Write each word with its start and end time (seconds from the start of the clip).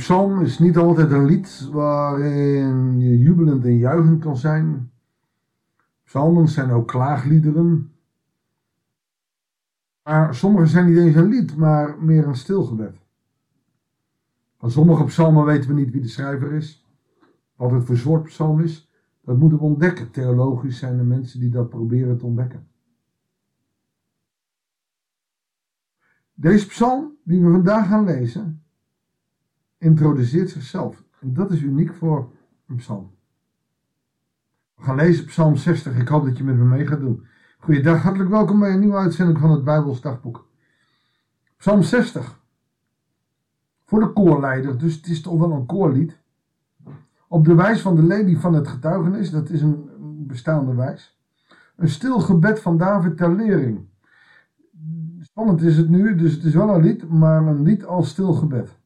psalm 0.00 0.40
is 0.40 0.58
niet 0.58 0.76
altijd 0.76 1.10
een 1.10 1.24
lied 1.24 1.68
waarin 1.72 3.00
je 3.00 3.18
jubelend 3.18 3.64
en 3.64 3.76
juichend 3.76 4.20
kan 4.20 4.36
zijn. 4.36 4.90
Psalmen 6.04 6.48
zijn 6.48 6.70
ook 6.70 6.88
klaagliederen. 6.88 7.92
Maar 10.02 10.34
sommige 10.34 10.66
zijn 10.66 10.86
niet 10.86 10.98
eens 10.98 11.14
een 11.14 11.28
lied, 11.28 11.56
maar 11.56 12.02
meer 12.02 12.26
een 12.26 12.36
stilgebed. 12.36 12.96
Van 14.58 14.70
sommige 14.70 15.04
psalmen 15.04 15.44
weten 15.44 15.68
we 15.68 15.80
niet 15.80 15.90
wie 15.90 16.00
de 16.00 16.08
schrijver 16.08 16.52
is. 16.52 16.86
Wat 17.56 17.70
het 17.70 18.00
voor 18.00 18.22
psalm 18.22 18.60
is, 18.60 18.90
dat 19.24 19.38
moeten 19.38 19.58
we 19.58 19.64
ontdekken. 19.64 20.10
Theologisch 20.10 20.78
zijn 20.78 20.98
er 20.98 21.04
mensen 21.04 21.40
die 21.40 21.50
dat 21.50 21.68
proberen 21.68 22.18
te 22.18 22.26
ontdekken. 22.26 22.66
Deze 26.34 26.66
psalm 26.66 27.16
die 27.22 27.40
we 27.44 27.50
vandaag 27.50 27.88
gaan 27.88 28.04
lezen, 28.04 28.62
introduceert 29.80 30.50
zichzelf. 30.50 31.02
En 31.20 31.34
dat 31.34 31.50
is 31.50 31.62
uniek 31.62 31.94
voor 31.94 32.32
een 32.66 32.76
psalm. 32.76 33.10
We 34.74 34.82
gaan 34.82 34.96
lezen 34.96 35.24
Psalm 35.24 35.56
60. 35.56 35.98
Ik 35.98 36.08
hoop 36.08 36.24
dat 36.24 36.38
je 36.38 36.44
met 36.44 36.56
me 36.56 36.64
mee 36.64 36.86
gaat 36.86 37.00
doen. 37.00 37.26
Goeiedag, 37.58 38.02
hartelijk 38.02 38.30
welkom 38.30 38.58
bij 38.58 38.72
een 38.72 38.80
nieuwe 38.80 38.96
uitzending 38.96 39.38
van 39.38 39.50
het 39.50 39.64
Bijbels 39.64 40.00
Dagboek. 40.00 40.48
Psalm 41.56 41.82
60. 41.82 42.40
Voor 43.84 44.00
de 44.00 44.12
koorleider, 44.12 44.78
dus 44.78 44.94
het 44.94 45.06
is 45.06 45.20
toch 45.20 45.38
wel 45.38 45.52
een 45.52 45.66
koorlied. 45.66 46.18
Op 47.28 47.44
de 47.44 47.54
wijs 47.54 47.80
van 47.80 47.96
de 47.96 48.02
lelie 48.02 48.38
van 48.38 48.54
het 48.54 48.68
getuigenis, 48.68 49.30
dat 49.30 49.50
is 49.50 49.62
een 49.62 49.90
bestaande 50.26 50.74
wijs. 50.74 51.20
Een 51.76 51.88
stil 51.88 52.20
gebed 52.20 52.60
van 52.60 52.76
David 52.76 53.16
ter 53.16 53.34
lering. 53.34 53.88
Spannend 55.20 55.62
is 55.62 55.76
het 55.76 55.88
nu, 55.88 56.14
dus 56.14 56.32
het 56.32 56.44
is 56.44 56.54
wel 56.54 56.74
een 56.74 56.82
lied, 56.82 57.08
maar 57.08 57.46
een 57.46 57.62
lied 57.62 57.84
als 57.84 58.08
stil 58.08 58.32
gebed. 58.32 58.79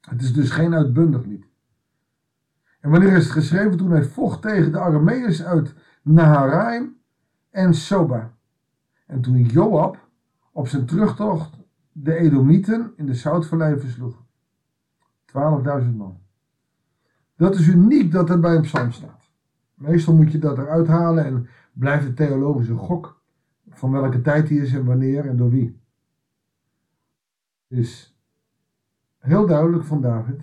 Het 0.00 0.22
is 0.22 0.32
dus 0.32 0.50
geen 0.50 0.74
uitbundig 0.74 1.24
lied. 1.24 1.46
En 2.80 2.90
wanneer 2.90 3.12
is 3.12 3.24
het 3.24 3.32
geschreven? 3.32 3.76
Toen 3.76 3.90
hij 3.90 4.04
vocht 4.04 4.42
tegen 4.42 4.72
de 4.72 4.80
Arameërs 4.80 5.42
uit 5.42 5.74
Naharaim 6.02 6.96
en 7.50 7.74
Soba. 7.74 8.36
En 9.06 9.20
toen 9.20 9.42
Joab 9.42 10.08
op 10.52 10.68
zijn 10.68 10.86
terugtocht 10.86 11.58
de 11.92 12.14
Edomieten 12.14 12.92
in 12.96 13.06
de 13.06 13.14
Zoutvallei 13.14 13.80
versloeg. 13.80 14.24
12.000 15.26 15.96
man. 15.96 16.20
Dat 17.36 17.54
is 17.54 17.66
uniek 17.66 18.12
dat 18.12 18.28
het 18.28 18.40
bij 18.40 18.54
een 18.54 18.62
psalm 18.62 18.92
staat. 18.92 19.30
Meestal 19.74 20.14
moet 20.14 20.32
je 20.32 20.38
dat 20.38 20.58
eruit 20.58 20.86
halen 20.86 21.24
en 21.24 21.48
blijft 21.72 22.04
het 22.04 22.16
theologische 22.16 22.76
gok 22.76 23.22
van 23.68 23.90
welke 23.90 24.20
tijd 24.20 24.46
die 24.48 24.60
is 24.60 24.72
en 24.72 24.84
wanneer 24.84 25.26
en 25.26 25.36
door 25.36 25.50
wie. 25.50 25.80
Dus 27.68 28.19
heel 29.20 29.46
duidelijk 29.46 29.84
van 29.84 30.00
David. 30.00 30.40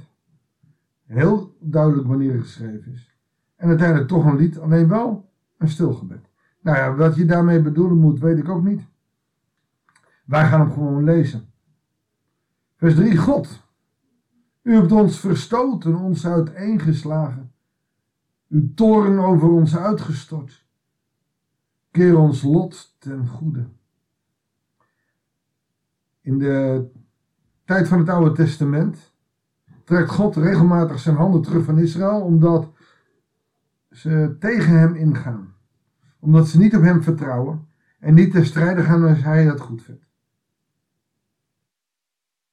Heel 1.06 1.56
duidelijk 1.59 2.08
wanneer 2.08 2.33
het 2.33 2.42
geschreven 2.42 2.92
is. 2.92 3.16
En 3.56 3.67
uiteindelijk 3.67 4.08
toch 4.08 4.25
een 4.25 4.36
lied, 4.36 4.59
alleen 4.59 4.88
wel 4.88 5.30
een 5.58 5.69
stilgebed. 5.69 6.30
Nou 6.61 6.78
ja, 6.78 6.95
wat 6.95 7.16
je 7.16 7.25
daarmee 7.25 7.61
bedoelen 7.61 7.97
moet, 7.97 8.19
weet 8.19 8.38
ik 8.38 8.50
ook 8.50 8.64
niet. 8.64 8.81
Wij 10.25 10.47
gaan 10.47 10.59
hem 10.59 10.72
gewoon 10.72 11.03
lezen. 11.03 11.50
Vers 12.75 12.95
3, 12.95 13.17
God. 13.17 13.66
U 14.61 14.73
hebt 14.73 14.91
ons 14.91 15.19
verstoten, 15.19 15.95
ons 15.95 16.28
uiteengeslagen. 16.28 17.52
Uw 18.50 18.73
toren 18.73 19.19
over 19.19 19.50
ons 19.50 19.78
uitgestort. 19.78 20.66
Keer 21.91 22.17
ons 22.17 22.41
lot 22.44 22.95
ten 23.00 23.28
goede. 23.28 23.67
In 26.22 26.38
de 26.38 26.86
tijd 27.68 27.88
van 27.88 28.00
het 28.00 28.09
Oude 28.09 28.31
Testament 28.31 29.14
trekt 29.84 30.09
God 30.09 30.36
regelmatig 30.36 31.00
zijn 31.00 31.16
handen 31.16 31.41
terug 31.41 31.66
van 31.66 31.80
Israël 31.80 32.22
omdat 32.22 32.72
ze 33.91 34.36
tegen 34.40 34.80
hem 34.80 34.96
ingaan. 34.96 35.53
Omdat 36.19 36.47
ze 36.47 36.58
niet 36.58 36.75
op 36.75 36.81
hem 36.81 37.03
vertrouwen 37.03 37.68
en 38.00 38.14
niet 38.14 38.31
ter 38.31 38.46
strijde 38.46 38.84
gaan 38.84 39.03
als 39.03 39.24
hij 39.24 39.46
dat 39.46 39.59
goed 39.59 39.81
vindt. 39.81 40.06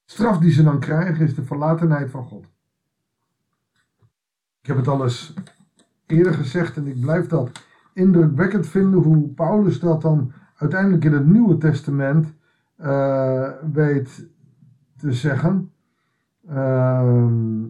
straf 0.04 0.38
die 0.38 0.50
ze 0.50 0.62
dan 0.62 0.80
krijgen 0.80 1.24
is 1.24 1.34
de 1.34 1.44
verlatenheid 1.44 2.10
van 2.10 2.24
God. 2.24 2.46
Ik 4.60 4.66
heb 4.66 4.76
het 4.76 4.88
al 4.88 5.02
eens 5.02 5.34
eerder 6.06 6.34
gezegd 6.34 6.76
en 6.76 6.86
ik 6.86 7.00
blijf 7.00 7.26
dat 7.26 7.50
indrukwekkend 7.92 8.66
vinden 8.66 9.00
hoe 9.00 9.28
Paulus 9.28 9.80
dat 9.80 10.02
dan 10.02 10.32
uiteindelijk 10.56 11.04
in 11.04 11.12
het 11.12 11.26
Nieuwe 11.26 11.58
Testament 11.58 12.34
uh, 12.80 13.50
weet 13.72 14.32
te 15.04 15.12
zeggen. 15.12 15.72
Ehm, 16.48 17.62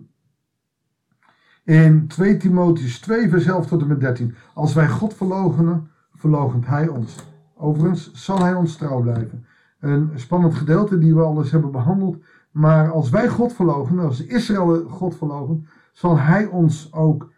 in 1.65 2.07
2 2.07 2.37
Timotheus 2.37 3.01
2, 3.01 3.29
vers 3.29 3.47
11 3.47 3.67
tot 3.67 3.81
en 3.81 3.87
met 3.87 4.01
13. 4.01 4.35
Als 4.55 4.75
wij 4.75 4.89
God 4.89 5.15
verloochenen, 5.15 5.91
verloochent 6.15 6.67
Hij 6.67 6.89
ons. 6.89 7.27
Overigens 7.57 8.13
zal 8.13 8.39
Hij 8.39 8.55
ons 8.55 8.77
trouw 8.77 9.01
blijven. 9.01 9.47
Een 9.81 10.11
spannend 10.15 10.55
gedeelte 10.55 10.99
die 10.99 11.15
we 11.15 11.23
al 11.23 11.39
eens 11.39 11.51
hebben 11.51 11.71
behandeld. 11.71 12.17
Maar 12.51 12.91
als 12.91 13.11
wij 13.11 13.29
God 13.29 13.53
verloochenen, 13.53 14.05
als 14.05 14.25
Israël 14.25 14.89
God 14.89 15.17
verloochent, 15.17 15.67
zal 15.93 16.19
Hij 16.19 16.47
ons 16.47 16.93
ook 16.93 17.33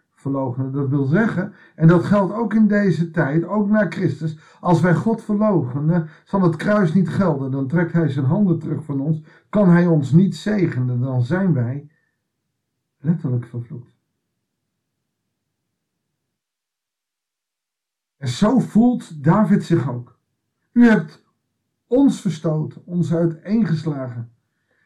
Dat 0.71 0.89
wil 0.89 1.05
zeggen, 1.05 1.53
en 1.75 1.87
dat 1.87 2.05
geldt 2.05 2.33
ook 2.33 2.53
in 2.53 2.67
deze 2.67 3.11
tijd, 3.11 3.45
ook 3.45 3.69
na 3.69 3.85
Christus, 3.89 4.37
als 4.59 4.81
wij 4.81 4.95
God 4.95 5.23
verloochenen, 5.23 6.09
zal 6.23 6.41
het 6.41 6.55
kruis 6.55 6.93
niet 6.93 7.09
gelden. 7.09 7.51
Dan 7.51 7.67
trekt 7.67 7.93
hij 7.93 8.09
zijn 8.09 8.25
handen 8.25 8.59
terug 8.59 8.83
van 8.83 8.99
ons, 8.99 9.21
kan 9.49 9.69
hij 9.69 9.87
ons 9.87 10.11
niet 10.11 10.35
zegenen, 10.35 10.99
dan 10.99 11.21
zijn 11.21 11.53
wij 11.53 11.89
letterlijk 12.97 13.45
vervloekt. 13.45 13.95
En 18.17 18.27
zo 18.27 18.59
voelt 18.59 19.23
David 19.23 19.63
zich 19.63 19.89
ook. 19.89 20.19
U 20.71 20.87
hebt 20.87 21.25
ons 21.87 22.21
verstoten, 22.21 22.81
ons 22.85 23.13
uiteengeslagen. 23.13 24.31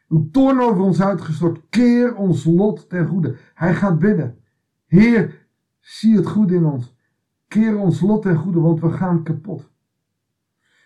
Uw 0.08 0.30
toorn 0.32 0.62
over 0.62 0.82
ons 0.84 1.02
uitgestort, 1.02 1.62
keer 1.70 2.16
ons 2.16 2.44
lot 2.44 2.90
ten 2.90 3.08
goede. 3.08 3.38
Hij 3.54 3.76
gaat 3.76 4.00
bidden. 4.00 4.41
Heer, 4.92 5.48
zie 5.80 6.16
het 6.16 6.28
goed 6.28 6.52
in 6.52 6.66
ons. 6.66 6.96
Keer 7.48 7.78
ons 7.78 8.02
lot 8.02 8.22
ten 8.22 8.36
goede, 8.36 8.60
want 8.60 8.80
we 8.80 8.92
gaan 8.92 9.24
kapot. 9.24 9.70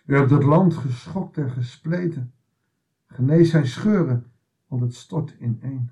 U 0.04 0.14
hebt 0.16 0.30
het 0.30 0.42
land 0.42 0.74
geschokt 0.74 1.36
en 1.36 1.50
gespleten. 1.50 2.32
Genees 3.06 3.50
zijn 3.50 3.66
scheuren, 3.66 4.32
want 4.66 4.82
het 4.82 4.94
stort 4.94 5.34
in 5.38 5.58
één. 5.62 5.90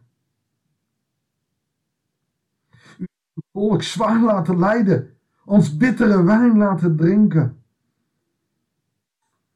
U 2.98 3.04
hebt 3.04 3.34
het 3.34 3.44
volk 3.52 3.82
zwaar 3.82 4.22
laten 4.22 4.58
lijden, 4.58 5.16
ons 5.44 5.76
bittere 5.76 6.22
wijn 6.22 6.56
laten 6.56 6.96
drinken. 6.96 7.62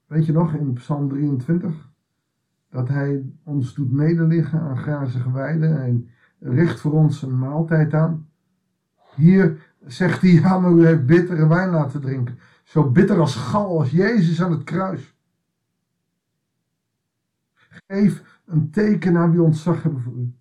Weet 0.06 0.26
je 0.26 0.32
nog 0.32 0.54
in 0.54 0.72
Psalm 0.72 1.08
23 1.08 1.90
dat 2.70 2.88
hij 2.88 3.32
ons 3.42 3.74
doet 3.74 3.92
nederliggen 3.92 4.60
aan 4.60 4.78
grazige 4.78 5.32
weiden 5.32 5.82
en 5.82 6.08
richt 6.38 6.80
voor 6.80 6.92
ons 6.92 7.22
een 7.22 7.38
maaltijd 7.38 7.94
aan? 7.94 8.28
Hier 9.18 9.74
zegt 9.86 10.20
hij, 10.20 10.30
ja, 10.30 10.58
maar 10.58 10.72
u 10.72 10.86
heeft 10.86 11.06
bittere 11.06 11.48
wijn 11.48 11.70
laten 11.70 12.00
drinken. 12.00 12.38
Zo 12.64 12.90
bitter 12.90 13.20
als 13.20 13.34
gal, 13.34 13.78
als 13.78 13.90
Jezus 13.90 14.42
aan 14.42 14.50
het 14.50 14.64
kruis. 14.64 15.16
Geef 17.86 18.40
een 18.46 18.70
teken 18.70 19.16
aan 19.16 19.30
wie 19.30 19.42
ontzag 19.42 19.82
hebben 19.82 20.00
voor 20.00 20.16
u. 20.16 20.32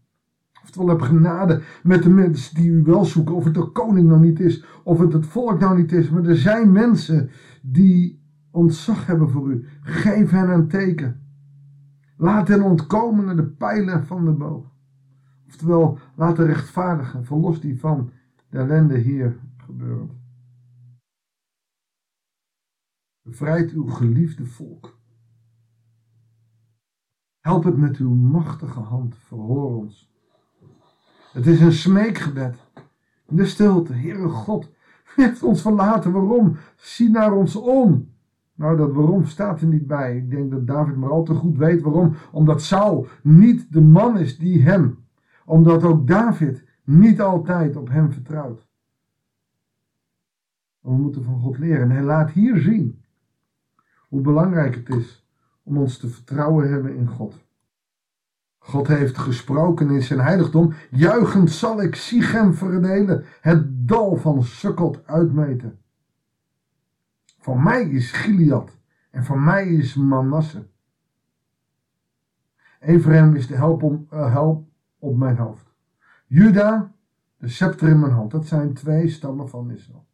Oftewel 0.63 0.89
heb 0.89 1.01
genade 1.01 1.61
met 1.83 2.03
de 2.03 2.09
mensen 2.09 2.55
die 2.55 2.69
u 2.69 2.83
wel 2.83 3.05
zoeken. 3.05 3.35
Of 3.35 3.43
het 3.43 3.53
de 3.53 3.71
koning 3.71 4.07
nog 4.07 4.19
niet 4.19 4.39
is, 4.39 4.65
of 4.83 4.99
het 4.99 5.13
het 5.13 5.25
volk 5.25 5.59
nou 5.59 5.77
niet 5.77 5.91
is. 5.91 6.09
Maar 6.09 6.25
er 6.25 6.37
zijn 6.37 6.71
mensen 6.71 7.29
die 7.61 8.21
ontzag 8.51 9.05
hebben 9.05 9.29
voor 9.29 9.49
u. 9.49 9.65
Geef 9.81 10.29
hen 10.29 10.49
een 10.49 10.67
teken. 10.67 11.21
Laat 12.17 12.47
hen 12.47 12.61
ontkomen 12.61 13.25
naar 13.25 13.35
de 13.35 13.47
pijlen 13.47 14.05
van 14.05 14.25
de 14.25 14.31
boog. 14.31 14.65
Oftewel, 15.47 15.99
laat 16.15 16.35
de 16.35 16.45
rechtvaardigen, 16.45 17.25
verlos 17.25 17.61
die 17.61 17.79
van 17.79 18.11
de 18.49 18.57
ellende 18.57 18.97
hier 18.97 19.39
gebeurt. 19.57 20.11
Bevrijd 23.21 23.71
uw 23.71 23.87
geliefde 23.87 24.45
volk. 24.45 24.99
Help 27.39 27.63
het 27.63 27.77
met 27.77 27.97
uw 27.97 28.13
machtige 28.13 28.79
hand, 28.79 29.15
verhoor 29.17 29.75
ons. 29.75 30.11
Het 31.31 31.47
is 31.47 31.59
een 31.59 31.73
smeekgebed. 31.73 32.55
In 33.27 33.35
de 33.35 33.45
stilte, 33.45 33.93
Heere 33.93 34.27
God, 34.27 34.71
heeft 35.15 35.43
ons 35.43 35.61
verlaten. 35.61 36.11
Waarom? 36.11 36.57
Zie 36.75 37.09
naar 37.09 37.33
ons 37.33 37.55
om. 37.55 38.15
Nou, 38.53 38.77
dat 38.77 38.93
waarom 38.93 39.25
staat 39.25 39.61
er 39.61 39.67
niet 39.67 39.87
bij. 39.87 40.17
Ik 40.17 40.29
denk 40.29 40.51
dat 40.51 40.67
David 40.67 40.95
maar 40.95 41.09
al 41.09 41.23
te 41.23 41.33
goed 41.33 41.57
weet 41.57 41.81
waarom. 41.81 42.15
Omdat 42.31 42.61
Saul 42.61 43.07
niet 43.23 43.71
de 43.71 43.81
man 43.81 44.17
is 44.17 44.37
die 44.37 44.63
hem. 44.63 45.05
Omdat 45.45 45.83
ook 45.83 46.07
David 46.07 46.66
niet 46.87 47.21
altijd 47.21 47.75
op 47.75 47.89
hem 47.89 48.11
vertrouwt. 48.11 48.67
We 50.79 50.91
moeten 50.91 51.23
van 51.23 51.39
God 51.39 51.57
leren. 51.57 51.81
En 51.81 51.91
hij 51.91 52.03
laat 52.03 52.31
hier 52.31 52.57
zien 52.57 53.03
hoe 54.07 54.21
belangrijk 54.21 54.75
het 54.75 54.89
is 54.89 55.27
om 55.63 55.77
ons 55.77 55.97
te 55.97 56.07
vertrouwen 56.07 56.69
hebben 56.71 56.95
in 56.95 57.07
God. 57.07 57.45
God 58.57 58.87
heeft 58.87 59.17
gesproken 59.17 59.89
in 59.89 60.03
zijn 60.03 60.19
heiligdom. 60.19 60.73
Juichend 60.89 61.51
zal 61.51 61.81
ik 61.81 61.95
Sichem 61.95 62.53
verdelen, 62.53 63.25
het 63.41 63.87
dal 63.87 64.15
van 64.15 64.43
Sukkot 64.43 65.07
uitmeten. 65.07 65.79
Van 67.39 67.63
mij 67.63 67.89
is 67.89 68.11
Gilead 68.11 68.77
en 69.09 69.23
van 69.23 69.43
mij 69.43 69.67
is 69.67 69.95
Manasse. 69.95 70.67
Ephraim 72.79 73.35
is 73.35 73.47
de 73.47 73.55
help, 73.55 73.83
om, 73.83 74.07
uh, 74.13 74.31
help 74.31 74.67
op 74.99 75.17
mijn 75.17 75.37
hoofd. 75.37 75.66
Juda, 76.27 76.91
de 77.37 77.47
scepter 77.47 77.89
in 77.89 77.99
mijn 77.99 78.11
hand. 78.11 78.31
Dat 78.31 78.47
zijn 78.47 78.73
twee 78.73 79.09
stammen 79.09 79.49
van 79.49 79.71
Israël. 79.71 80.05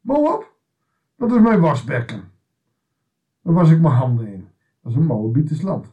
Moab, 0.00 0.54
dat 1.16 1.32
is 1.32 1.40
mijn 1.40 1.60
wasbekken. 1.60 2.24
Daar 3.42 3.54
was 3.54 3.70
ik 3.70 3.80
mijn 3.80 3.94
handen 3.94 4.32
in. 4.32 4.48
Dat 4.80 4.92
is 4.92 4.98
een 4.98 5.06
Moabitisch 5.06 5.62
land. 5.62 5.92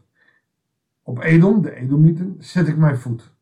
Op 1.02 1.20
Edom, 1.20 1.62
de 1.62 1.76
Edomieten, 1.76 2.36
zet 2.40 2.68
ik 2.68 2.78
mijn 2.78 2.98
voet. 2.98 3.34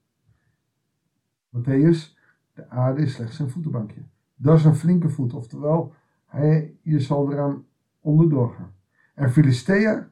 Matthäus, 1.55 2.17
de 2.53 2.69
aarde 2.69 3.01
is 3.01 3.13
slechts 3.13 3.39
een 3.39 3.49
voetenbankje. 3.49 4.01
Dat 4.35 4.57
is 4.57 4.65
een 4.65 4.75
flinke 4.75 5.09
voet, 5.09 5.33
oftewel, 5.33 5.93
hij, 6.25 6.77
je 6.81 6.99
zal 6.99 7.31
eraan 7.31 7.65
onderdoor 7.99 8.53
gaan. 8.53 8.73
En 9.13 9.31
Filistea, 9.31 10.09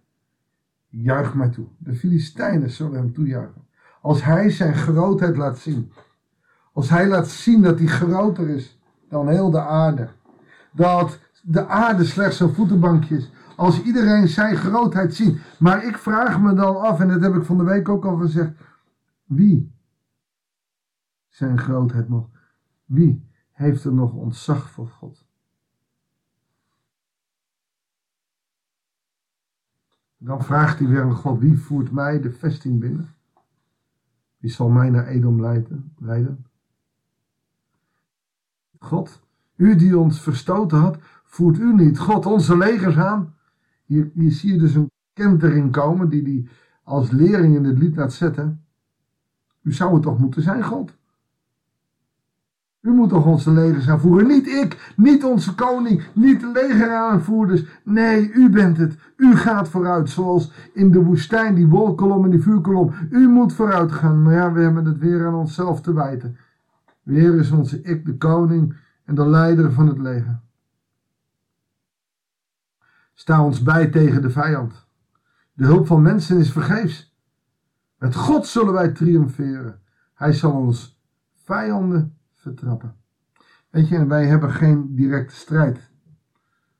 juich 0.89 1.33
mij 1.33 1.49
toe. 1.49 1.67
De 1.77 1.95
Filistijnen 1.95 2.69
zullen 2.69 2.97
hem 2.97 3.13
toejuichen. 3.13 3.66
Als 4.07 4.23
hij 4.23 4.49
zijn 4.49 4.73
grootheid 4.73 5.37
laat 5.37 5.57
zien. 5.57 5.91
Als 6.73 6.89
hij 6.89 7.07
laat 7.07 7.27
zien 7.27 7.61
dat 7.61 7.79
hij 7.79 7.87
groter 7.87 8.49
is 8.49 8.79
dan 9.09 9.27
heel 9.27 9.51
de 9.51 9.61
aarde. 9.61 10.09
Dat 10.71 11.19
de 11.41 11.67
aarde 11.67 12.05
slechts 12.05 12.39
een 12.39 12.53
voetenbankje 12.53 13.17
is. 13.17 13.31
Als 13.55 13.81
iedereen 13.81 14.27
zijn 14.27 14.55
grootheid 14.55 15.15
ziet. 15.15 15.41
Maar 15.59 15.83
ik 15.83 15.97
vraag 15.97 16.41
me 16.41 16.53
dan 16.53 16.77
af, 16.77 16.99
en 16.99 17.07
dat 17.07 17.21
heb 17.21 17.35
ik 17.35 17.43
van 17.43 17.57
de 17.57 17.63
week 17.63 17.89
ook 17.89 18.05
al 18.05 18.17
gezegd. 18.17 18.51
Wie 19.23 19.75
zijn 21.27 21.57
grootheid 21.57 22.09
nog? 22.09 22.29
Wie 22.85 23.29
heeft 23.51 23.83
er 23.83 23.93
nog 23.93 24.13
ontzag 24.13 24.69
voor 24.69 24.87
God? 24.87 25.25
Dan 30.17 30.43
vraagt 30.43 30.79
hij 30.79 30.87
weer 30.87 31.01
aan 31.01 31.15
God, 31.15 31.39
wie 31.39 31.57
voert 31.57 31.91
mij 31.91 32.21
de 32.21 32.31
vesting 32.31 32.79
binnen? 32.79 33.15
Wie 34.37 34.51
zal 34.51 34.69
mij 34.69 34.89
naar 34.89 35.07
Edom 35.07 35.41
leiden? 35.97 36.45
God, 38.79 39.21
u 39.55 39.75
die 39.75 39.97
ons 39.97 40.21
verstoten 40.21 40.77
had, 40.77 40.97
voert 41.23 41.57
u 41.57 41.73
niet 41.73 41.99
God 41.99 42.25
onze 42.25 42.57
legers 42.57 42.97
aan? 42.97 43.35
Hier, 43.85 44.11
hier 44.13 44.31
zie 44.31 44.53
je 44.53 44.59
dus 44.59 44.75
een 44.75 44.91
kentering 45.13 45.71
komen 45.71 46.09
die 46.09 46.23
hij 46.23 46.47
als 46.83 47.11
lering 47.11 47.55
in 47.55 47.63
het 47.63 47.77
lied 47.77 47.95
laat 47.95 48.13
zetten. 48.13 48.65
U 49.61 49.73
zou 49.73 49.93
het 49.93 50.01
toch 50.03 50.19
moeten 50.19 50.41
zijn, 50.41 50.63
God? 50.63 50.97
U 52.87 52.91
moet 52.91 53.09
toch 53.09 53.25
onze 53.25 53.51
legers 53.51 53.89
aanvoeren? 53.89 54.27
Niet 54.27 54.47
ik, 54.47 54.93
niet 54.95 55.23
onze 55.23 55.55
koning, 55.55 56.03
niet 56.13 56.39
de 56.39 56.51
legeraanvoerders. 56.51 57.65
Nee, 57.83 58.31
u 58.31 58.49
bent 58.49 58.77
het. 58.77 58.97
U 59.17 59.35
gaat 59.35 59.69
vooruit, 59.69 60.09
zoals 60.09 60.51
in 60.73 60.91
de 60.91 61.03
woestijn, 61.03 61.55
die 61.55 61.67
wolkolom 61.67 62.23
en 62.23 62.29
die 62.29 62.41
vuurkolom. 62.41 62.93
U 63.09 63.27
moet 63.27 63.53
vooruit 63.53 63.91
gaan. 63.91 64.21
Maar 64.21 64.33
ja, 64.33 64.51
we 64.51 64.61
hebben 64.61 64.85
het 64.85 64.97
weer 64.97 65.27
aan 65.27 65.33
onszelf 65.33 65.81
te 65.81 65.93
wijten. 65.93 66.37
Weer 67.03 67.35
is 67.35 67.51
onze 67.51 67.81
ik 67.81 68.05
de 68.05 68.17
koning 68.17 68.75
en 69.05 69.15
de 69.15 69.27
leider 69.27 69.71
van 69.71 69.87
het 69.87 69.97
leger. 69.97 70.39
Sta 73.13 73.43
ons 73.43 73.63
bij 73.63 73.87
tegen 73.87 74.21
de 74.21 74.29
vijand. 74.29 74.87
De 75.53 75.65
hulp 75.65 75.87
van 75.87 76.01
mensen 76.01 76.37
is 76.37 76.51
vergeefs. 76.51 77.15
Met 77.97 78.15
God 78.15 78.45
zullen 78.45 78.73
wij 78.73 78.89
triomferen. 78.89 79.81
Hij 80.13 80.33
zal 80.33 80.51
ons 80.51 81.01
vijanden 81.43 82.16
vertrappen. 82.47 82.95
Weet 83.69 83.87
je, 83.87 84.05
wij 84.05 84.25
hebben 84.25 84.51
geen 84.51 84.95
directe 84.95 85.35
strijd. 85.35 85.91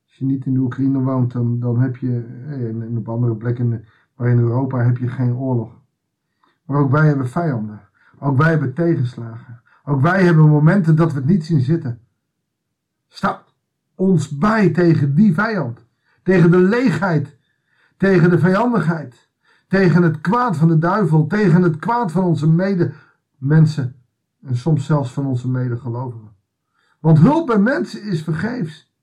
Als 0.05 0.15
je 0.15 0.25
niet 0.25 0.45
in 0.45 0.53
de 0.53 0.59
Oekraïne 0.59 0.99
woont, 0.99 1.31
dan, 1.31 1.59
dan 1.59 1.79
heb 1.79 1.95
je, 1.95 2.25
eh, 2.47 2.67
en 2.67 2.97
op 2.97 3.09
andere 3.09 3.35
plekken, 3.35 3.85
maar 4.15 4.27
in 4.27 4.37
Europa 4.37 4.77
heb 4.77 4.97
je 4.97 5.07
geen 5.07 5.35
oorlog. 5.35 5.81
Maar 6.65 6.77
ook 6.77 6.91
wij 6.91 7.07
hebben 7.07 7.29
vijanden. 7.29 7.81
Ook 8.19 8.37
wij 8.37 8.49
hebben 8.49 8.73
tegenslagen. 8.73 9.61
Ook 9.83 10.01
wij 10.01 10.23
hebben 10.23 10.49
momenten 10.49 10.95
dat 10.95 11.11
we 11.13 11.17
het 11.17 11.27
niet 11.27 11.45
zien 11.45 11.61
zitten. 11.61 11.99
Sta 13.07 13.43
ons 13.95 14.37
bij 14.37 14.69
tegen 14.69 15.15
die 15.15 15.33
vijand. 15.33 15.85
Tegen 16.23 16.51
de 16.51 16.57
leegheid. 16.57 17.37
Tegen 17.97 18.29
de 18.29 18.39
vijandigheid. 18.39 19.29
Tegen 19.67 20.03
het 20.03 20.21
kwaad 20.21 20.57
van 20.57 20.67
de 20.67 20.77
duivel. 20.77 21.27
Tegen 21.27 21.61
het 21.61 21.77
kwaad 21.77 22.11
van 22.11 22.23
onze 22.23 22.49
medemensen. 22.49 23.96
En 24.47 24.57
soms 24.57 24.85
zelfs 24.85 25.11
van 25.11 25.25
onze 25.25 25.49
medegelovigen. 25.49 26.35
Want 26.99 27.19
hulp 27.19 27.47
bij 27.47 27.59
mensen 27.59 28.03
is 28.03 28.23
vergeefs. 28.23 28.95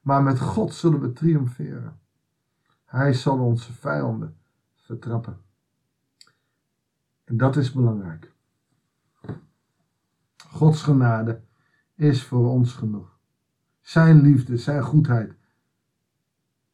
Maar 0.00 0.22
met 0.22 0.40
God 0.40 0.74
zullen 0.74 1.00
we 1.00 1.12
triomferen. 1.12 1.98
Hij 2.84 3.12
zal 3.12 3.38
onze 3.38 3.72
vijanden 3.72 4.36
vertrappen. 4.74 5.36
En 7.24 7.36
dat 7.36 7.56
is 7.56 7.72
belangrijk. 7.72 8.32
Gods 10.48 10.82
genade 10.82 11.40
is 11.94 12.24
voor 12.24 12.50
ons 12.50 12.72
genoeg. 12.72 13.18
Zijn 13.80 14.20
liefde, 14.20 14.56
zijn 14.56 14.82
goedheid 14.82 15.36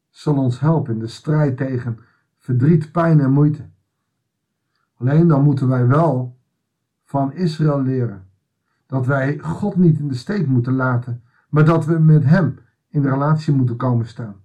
zal 0.09 0.37
ons 0.37 0.59
helpen 0.59 0.93
in 0.93 0.99
de 0.99 1.07
strijd 1.07 1.57
tegen 1.57 1.99
verdriet, 2.37 2.91
pijn 2.91 3.19
en 3.19 3.31
moeite. 3.31 3.69
Alleen 4.97 5.27
dan 5.27 5.43
moeten 5.43 5.67
wij 5.67 5.87
wel 5.87 6.32
van 7.13 7.33
Israël 7.33 7.81
leren 7.81 8.27
dat 8.85 9.05
wij 9.05 9.39
God 9.39 9.75
niet 9.75 9.99
in 9.99 10.07
de 10.07 10.15
steek 10.15 10.47
moeten 10.47 10.73
laten, 10.73 11.23
maar 11.49 11.65
dat 11.65 11.85
we 11.85 11.99
met 11.99 12.23
Hem 12.23 12.59
in 12.87 13.03
relatie 13.03 13.53
moeten 13.53 13.75
komen 13.75 14.07
staan. 14.07 14.35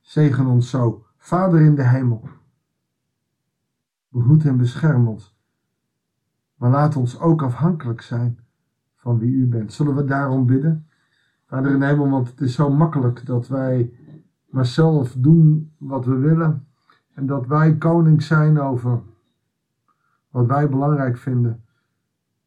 Zegen 0.00 0.46
ons 0.46 0.70
zo, 0.70 1.06
Vader 1.16 1.60
in 1.60 1.74
de 1.74 1.82
hemel. 1.82 2.28
Behoed 4.08 4.44
en 4.44 4.56
bescherm 4.56 5.08
ons, 5.08 5.36
maar 6.56 6.70
laat 6.70 6.96
ons 6.96 7.20
ook 7.20 7.42
afhankelijk 7.42 8.00
zijn 8.00 8.38
van 8.96 9.18
wie 9.18 9.32
U 9.32 9.46
bent. 9.46 9.72
Zullen 9.72 9.94
we 9.94 10.04
daarom 10.04 10.46
bidden? 10.46 10.88
Vader 11.46 11.72
in 11.72 11.80
de 11.80 11.86
hemel, 11.86 12.08
want 12.08 12.28
het 12.28 12.40
is 12.40 12.54
zo 12.54 12.70
makkelijk 12.70 13.26
dat 13.26 13.48
wij 13.48 13.92
maar 14.50 14.66
zelf 14.66 15.14
doen 15.18 15.72
wat 15.78 16.04
we 16.04 16.16
willen. 16.16 16.66
En 17.14 17.26
dat 17.26 17.46
wij 17.46 17.76
koning 17.76 18.22
zijn 18.22 18.60
over 18.60 19.00
wat 20.36 20.46
wij 20.46 20.68
belangrijk 20.68 21.16
vinden. 21.16 21.64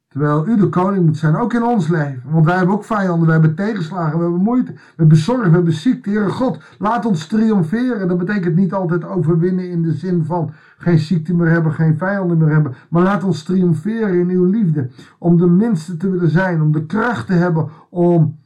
Terwijl 0.07 0.47
u 0.47 0.57
de 0.57 0.69
koning 0.69 1.05
moet 1.05 1.17
zijn, 1.17 1.35
ook 1.35 1.53
in 1.53 1.63
ons 1.63 1.87
leven. 1.87 2.31
Want 2.31 2.45
wij 2.45 2.55
hebben 2.55 2.75
ook 2.75 2.83
vijanden, 2.83 3.25
we 3.25 3.31
hebben 3.31 3.55
tegenslagen, 3.55 4.17
we 4.17 4.23
hebben 4.23 4.41
moeite, 4.41 4.73
we 4.73 4.79
hebben 4.95 5.17
zorg, 5.17 5.47
we 5.47 5.53
hebben 5.53 5.73
ziekte. 5.73 6.09
Heere 6.09 6.29
God, 6.29 6.59
laat 6.79 7.05
ons 7.05 7.27
triomferen. 7.27 8.07
Dat 8.07 8.17
betekent 8.17 8.55
niet 8.55 8.73
altijd 8.73 9.05
overwinnen 9.05 9.69
in 9.69 9.83
de 9.83 9.93
zin 9.93 10.25
van 10.25 10.51
geen 10.77 10.99
ziekte 10.99 11.35
meer 11.35 11.49
hebben, 11.49 11.73
geen 11.73 11.97
vijanden 11.97 12.37
meer 12.37 12.49
hebben. 12.49 12.73
Maar 12.89 13.03
laat 13.03 13.23
ons 13.23 13.43
triomferen 13.43 14.19
in 14.19 14.29
uw 14.29 14.45
liefde. 14.45 14.89
Om 15.19 15.37
de 15.37 15.47
minste 15.47 15.97
te 15.97 16.09
willen 16.09 16.29
zijn, 16.29 16.61
om 16.61 16.71
de 16.71 16.85
kracht 16.85 17.27
te 17.27 17.33
hebben 17.33 17.69
om 17.89 18.39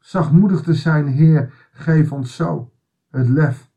zachtmoedig 0.00 0.60
te 0.60 0.74
zijn. 0.74 1.06
Heer, 1.06 1.52
geef 1.72 2.12
ons 2.12 2.36
zo 2.36 2.70
het 3.10 3.28
lef 3.28 3.70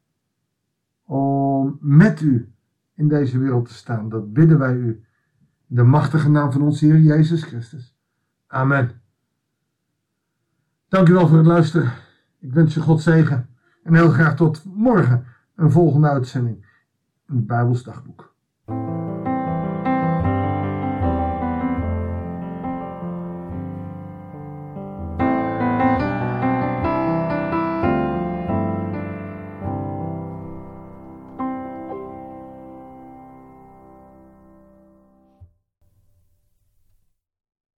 om 1.06 1.78
met 1.80 2.22
u 2.22 2.55
in 2.96 3.08
deze 3.08 3.40
wereld 3.40 3.68
te 3.68 3.74
staan. 3.74 4.10
Dat 4.10 4.34
bidden 4.34 4.60
wij 4.60 4.74
u. 4.74 5.06
In 5.68 5.76
de 5.76 5.84
machtige 5.84 6.30
naam 6.30 6.52
van 6.52 6.62
onze 6.62 6.86
Heer 6.86 7.00
Jezus 7.00 7.44
Christus. 7.44 7.98
Amen. 8.48 9.02
Dank 10.88 11.10
u 11.10 11.14
wel 11.14 11.28
voor 11.28 11.38
het 11.38 11.46
luisteren. 11.46 11.92
Ik 12.40 12.54
wens 12.54 12.74
je 12.74 12.82
God 12.82 13.02
zegen. 13.02 13.50
En 13.84 13.94
heel 13.94 14.10
graag 14.10 14.36
tot 14.36 14.64
morgen 14.66 15.26
een 15.56 15.72
volgende 15.72 16.10
uitzending. 16.10 16.66
Een 17.26 17.46
Bijbels 17.46 17.84
dagboek. 17.84 18.35